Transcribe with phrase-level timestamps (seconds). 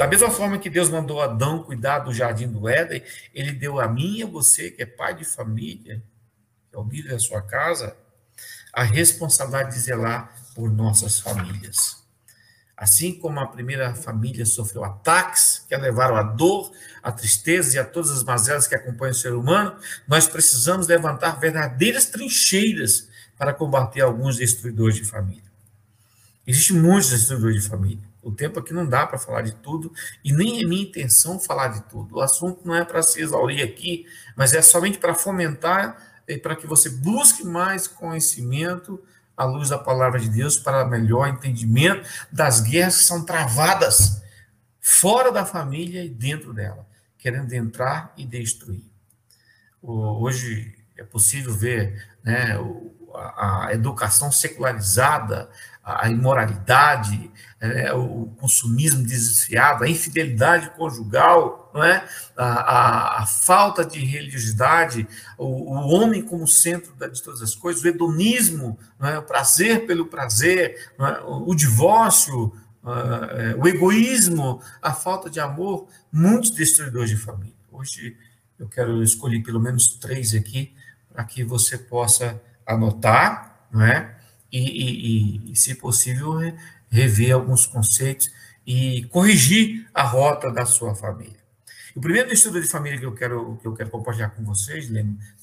[0.00, 3.02] Da mesma forma que Deus mandou Adão cuidar do jardim do Éden,
[3.34, 6.02] ele deu a mim e a você, que é pai de família,
[6.70, 7.94] que é o líder da sua casa,
[8.72, 12.02] a responsabilidade de zelar por nossas famílias.
[12.74, 16.72] Assim como a primeira família sofreu ataques que a levaram à dor,
[17.02, 19.76] à tristeza e a todas as mazelas que acompanham o ser humano,
[20.08, 23.06] nós precisamos levantar verdadeiras trincheiras
[23.36, 25.52] para combater alguns destruidores de família.
[26.46, 28.09] Existem muitos destruidores de família.
[28.22, 29.92] O tempo aqui não dá para falar de tudo
[30.22, 32.16] e nem é minha intenção falar de tudo.
[32.16, 34.06] O assunto não é para se exaurir aqui,
[34.36, 35.96] mas é somente para fomentar
[36.28, 39.02] e para que você busque mais conhecimento
[39.36, 44.22] à luz da palavra de Deus para melhor entendimento das guerras que são travadas
[44.80, 46.86] fora da família e dentro dela,
[47.18, 48.84] querendo entrar e destruir.
[49.82, 52.58] Hoje é possível ver né,
[53.14, 55.50] a educação secularizada,
[55.98, 62.04] a imoralidade, é, o consumismo desviado, a infidelidade conjugal, não é?
[62.36, 67.82] a, a, a falta de religiosidade, o, o, homem como centro de todas as coisas,
[67.82, 69.18] o hedonismo, é?
[69.18, 71.20] o prazer pelo prazer, é?
[71.24, 72.52] o, o, divórcio,
[72.84, 77.54] é, o egoísmo, a falta de amor, muitos destruidores de família.
[77.70, 78.16] Hoje
[78.58, 80.74] eu quero escolher pelo menos três aqui
[81.12, 84.16] para que você possa anotar, não é?
[84.52, 86.34] E, e, e, se possível,
[86.90, 88.30] rever alguns conceitos
[88.66, 91.38] e corrigir a rota da sua família.
[91.94, 94.88] O primeiro estudo de família que eu quero, que eu quero compartilhar com vocês,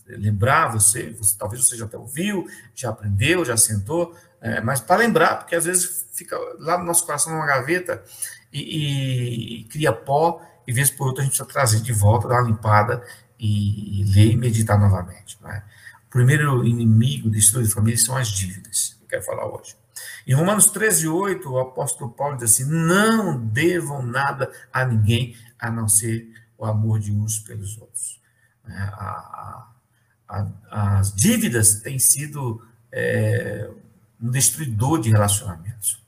[0.08, 4.98] lembrar você, você talvez você já até ouviu, já aprendeu, já sentou, é, mas para
[4.98, 8.04] lembrar, porque às vezes fica lá no nosso coração numa gaveta
[8.52, 12.28] e, e, e cria pó, e vez por outra a gente precisa trazer de volta,
[12.28, 13.04] dar uma limpada
[13.40, 15.38] e, e ler e meditar novamente.
[15.46, 15.62] É?
[16.08, 19.76] O primeiro inimigo do estudo de família são as dívidas, que eu quero falar hoje.
[20.26, 25.70] Em Romanos 13, 8, o apóstolo Paulo diz assim: Não devam nada a ninguém a
[25.70, 28.22] não ser o amor de uns pelos outros.
[28.66, 29.68] É, a,
[30.28, 30.48] a,
[31.00, 33.70] as dívidas têm sido é,
[34.22, 36.04] um destruidor de relacionamentos.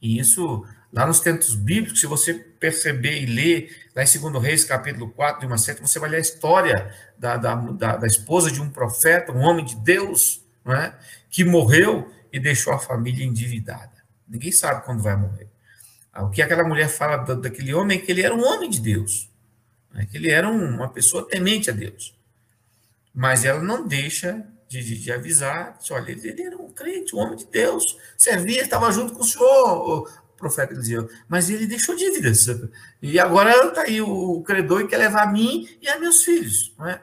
[0.00, 4.64] E isso, lá nos tempos bíblicos, se você perceber e ler, lá em 2 Reis,
[4.64, 8.48] capítulo 4, de uma sete, você vai ler a história da, da, da, da esposa
[8.48, 10.96] de um profeta, um homem de Deus, não é?
[11.28, 13.90] que morreu e deixou a família endividada.
[14.28, 15.48] Ninguém sabe quando vai morrer.
[16.16, 19.28] O que aquela mulher fala daquele homem é que ele era um homem de Deus,
[19.92, 20.06] né?
[20.08, 22.16] que ele era uma pessoa temente a Deus.
[23.12, 27.18] Mas ela não deixa de, de, de avisar, olha, ele, ele, era um crente, um
[27.18, 30.08] homem de Deus, servia, estava junto com o senhor,
[30.44, 32.46] profeta dizia, mas ele deixou dívidas.
[33.00, 36.74] E agora está aí o credor e quer levar a mim e a meus filhos.
[36.78, 37.00] Não é?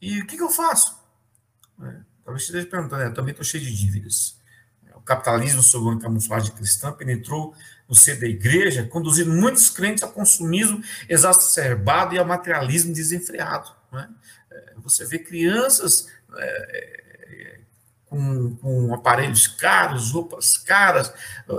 [0.00, 0.98] E o que, que eu faço?
[1.80, 3.08] É, talvez você esteja perguntando, né?
[3.08, 4.40] eu também estou cheio de dívidas
[5.02, 7.54] o capitalismo sob uma camuflagem cristã penetrou
[7.88, 13.68] no seio da igreja, conduzindo muitos crentes ao consumismo exacerbado e ao materialismo desenfreado.
[13.92, 14.08] É?
[14.50, 14.74] é?
[14.78, 16.06] Você vê crianças
[16.36, 17.11] é,
[18.12, 21.10] com, com, aparelhos caros, roupas caras,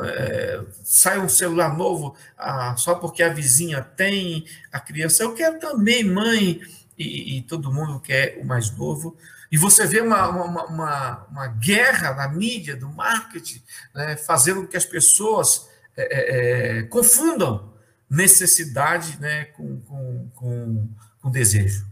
[0.04, 5.60] é, sai um celular novo ah, só porque a vizinha tem, a criança, eu quero
[5.60, 6.62] também, mãe,
[6.96, 9.18] e, e todo mundo quer o mais novo,
[9.52, 13.64] e você vê uma, uma, uma, uma guerra na mídia, do marketing,
[13.96, 17.74] né, fazendo com que as pessoas é, é, confundam
[18.08, 20.90] necessidade né, com, com, com,
[21.20, 21.92] com desejo.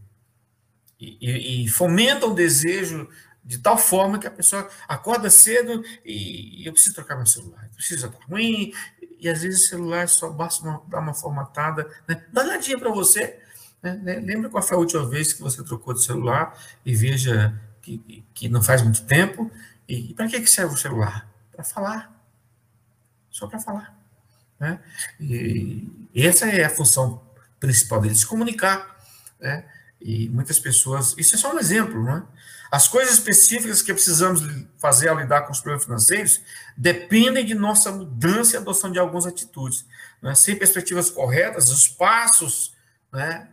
[1.00, 3.10] E, e, e, fomentam o desejo
[3.52, 8.08] de tal forma que a pessoa acorda cedo e, eu preciso trocar meu celular, precisa
[8.08, 8.72] estar ruim,
[9.20, 12.24] e às vezes o celular só basta uma, dar uma formatada, né?
[12.32, 13.38] uma para você,
[13.84, 14.22] né?
[14.24, 18.48] Lembra qual foi a última vez que você trocou de celular e veja que, que
[18.48, 19.52] não faz muito tempo.
[19.86, 21.28] E, e para que, que serve o celular?
[21.52, 22.26] Para falar.
[23.30, 23.98] Só para falar.
[24.58, 24.80] Né?
[25.20, 27.22] E, e essa é a função
[27.60, 28.98] principal dele, se comunicar.
[29.42, 29.66] Né?
[30.02, 31.16] E muitas pessoas.
[31.18, 32.24] Isso é só um exemplo, não é?
[32.72, 34.42] As coisas específicas que precisamos
[34.78, 36.42] fazer ao lidar com os problemas financeiros
[36.78, 39.86] dependem de nossa mudança e adoção de algumas atitudes.
[40.22, 40.34] Né?
[40.36, 42.74] Sem perspectivas corretas, os passos
[43.12, 43.50] né,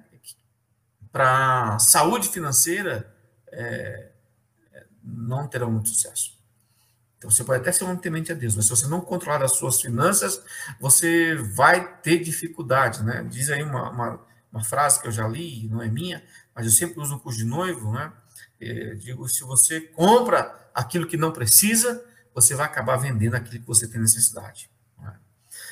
[1.10, 3.12] para saúde financeira
[3.48, 4.10] é,
[5.02, 6.38] não terão muito sucesso.
[7.18, 9.56] Então, você pode até ser um temente a Deus, mas se você não controlar as
[9.56, 10.40] suas finanças,
[10.80, 13.26] você vai ter dificuldade, né?
[13.28, 14.20] Diz aí uma, uma,
[14.52, 16.22] uma frase que eu já li, não é minha,
[16.54, 18.12] mas eu sempre uso no curso de noivo, né?
[18.60, 22.04] Eu digo, se você compra aquilo que não precisa,
[22.34, 24.70] você vai acabar vendendo aquilo que você tem necessidade.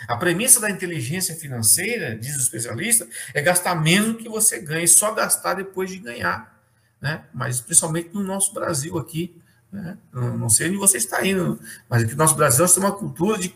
[0.06, 4.84] A premissa da inteligência financeira, diz o especialista, é gastar menos do que você ganha
[4.84, 6.61] e só gastar depois de ganhar.
[7.00, 7.25] Né?
[7.32, 9.40] Mas principalmente no nosso Brasil aqui,
[9.72, 9.98] Né?
[10.12, 13.38] Não sei onde você está indo, mas aqui no nosso Brasil nós temos uma cultura
[13.38, 13.52] de,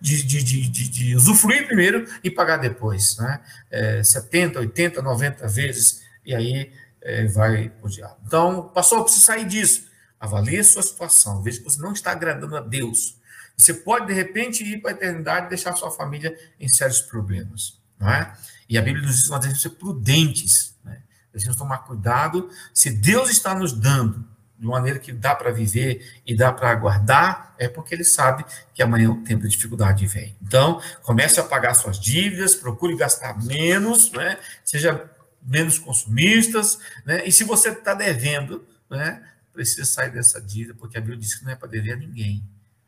[0.00, 3.16] de, de, de, de usufruir primeiro e pagar depois.
[3.18, 3.40] Né?
[3.70, 8.16] É, 70, 80, 90 vezes, e aí é, vai o diabo.
[8.26, 9.86] Então, pastor, precisa sair disso.
[10.18, 13.18] Avalie a sua situação, veja que você não está agradando a Deus.
[13.56, 17.80] Você pode, de repente, ir para a eternidade e deixar sua família em sérios problemas.
[17.98, 18.32] Não é?
[18.68, 20.74] E a Bíblia nos diz que nós devemos ser prudentes.
[20.84, 21.00] Né?
[21.32, 22.50] Devemos tomar cuidado.
[22.74, 24.26] Se Deus está nos dando
[24.58, 28.44] de maneira que dá para viver e dá para aguardar, é porque ele sabe
[28.74, 30.34] que amanhã o tempo de dificuldade vem.
[30.42, 34.38] Então, comece a pagar suas dívidas, procure gastar menos, né?
[34.64, 35.10] seja
[35.42, 37.22] menos consumistas, né?
[37.26, 39.22] e se você está devendo, né?
[39.52, 42.42] precisa sair dessa dívida, porque a Bíblia diz que não é para dever a ninguém,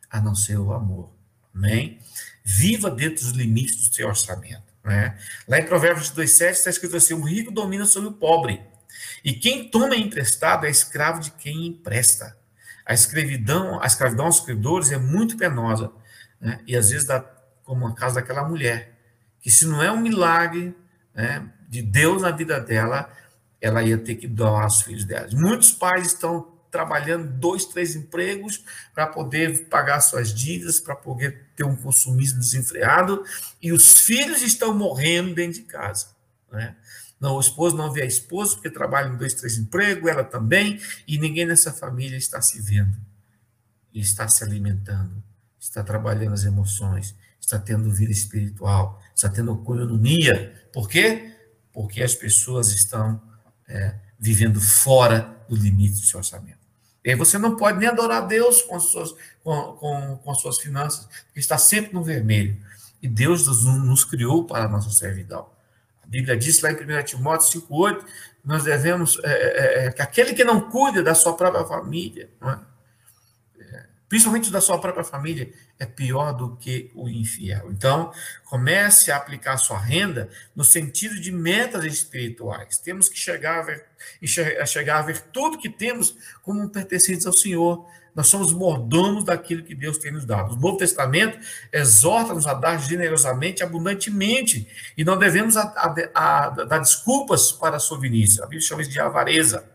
[0.09, 1.11] a não ser o amor.
[1.53, 1.99] Amém?
[2.43, 4.69] Viva dentro dos limites do seu orçamento.
[4.83, 5.17] Né?
[5.47, 8.61] Lá em Provérbios 2,7 está escrito assim: o rico domina sobre o pobre
[9.23, 12.37] e quem toma emprestado é escravo de quem empresta.
[12.85, 15.91] A escravidão, a escravidão aos credores é muito penosa,
[16.39, 16.59] né?
[16.65, 17.19] e às vezes dá
[17.63, 18.97] como a casa daquela mulher,
[19.41, 20.75] que se não é um milagre
[21.13, 23.09] né, de Deus na vida dela,
[23.61, 25.27] ela ia ter que doar os filhos dela.
[25.33, 28.63] Muitos pais estão trabalhando dois, três empregos
[28.93, 33.23] para poder pagar suas dívidas, para poder ter um consumismo desenfreado,
[33.61, 36.07] e os filhos estão morrendo dentro de casa.
[36.51, 36.75] Né?
[37.19, 40.79] Não, o esposo não vê a esposa porque trabalha em dois, três empregos, ela também,
[41.07, 42.95] e ninguém nessa família está se vendo,
[43.93, 45.21] está se alimentando,
[45.59, 50.69] está trabalhando as emoções, está tendo vida espiritual, está tendo coinonia.
[50.71, 51.33] Por quê?
[51.73, 53.21] Porque as pessoas estão
[53.67, 56.59] é, vivendo fora do limite do seu orçamento.
[57.03, 59.13] E aí você não pode nem adorar Deus com as suas,
[59.43, 62.57] com, com, com as suas finanças, porque está sempre no vermelho.
[63.01, 65.49] E Deus nos, nos criou para a nossa servidão.
[66.09, 68.03] Bíblia diz lá em 1 Timóteo 5,8,
[68.43, 72.59] nós devemos, é, é, é, que aquele que não cuida da sua própria família, é?
[73.63, 77.71] É, principalmente da sua própria família, é pior do que o infiel.
[77.71, 78.11] Então,
[78.43, 82.79] comece a aplicar a sua renda no sentido de metas espirituais.
[82.79, 83.85] Temos que chegar a ver,
[84.65, 87.87] chegar a ver tudo que temos como pertencentes ao Senhor
[88.19, 90.53] nós somos mordomos daquilo que Deus tem nos dado.
[90.53, 91.39] O Novo Testamento
[91.71, 94.67] exorta-nos a dar generosamente, abundantemente,
[94.97, 95.61] e não devemos a,
[96.13, 98.43] a, dar desculpas para a sovinícia.
[98.43, 99.69] A Bíblia chama isso de avareza.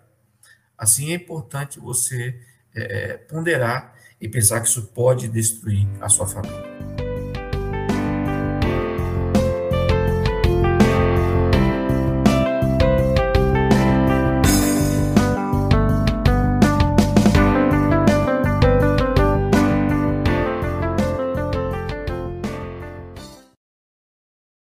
[0.76, 2.38] Assim é importante você
[2.74, 3.93] é, ponderar
[4.24, 6.73] e pensar que isso pode destruir a sua família.